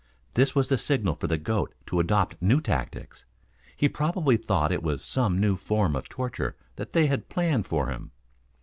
[0.33, 3.23] This was the signal for the goat to adopt new tactics.
[3.77, 7.85] He probably thought it was some new form of torture that they had planned for
[7.85, 8.09] him.